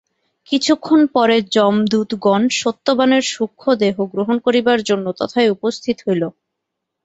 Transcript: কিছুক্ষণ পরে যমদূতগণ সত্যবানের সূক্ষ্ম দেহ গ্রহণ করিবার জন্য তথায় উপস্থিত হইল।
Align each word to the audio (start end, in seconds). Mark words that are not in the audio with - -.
কিছুক্ষণ 0.49 0.99
পরে 1.15 1.35
যমদূতগণ 1.55 2.41
সত্যবানের 2.59 3.23
সূক্ষ্ম 3.33 3.67
দেহ 3.81 3.95
গ্রহণ 4.13 4.35
করিবার 4.45 4.79
জন্য 4.89 5.05
তথায় 5.19 5.53
উপস্থিত 5.55 5.97
হইল। 6.05 6.23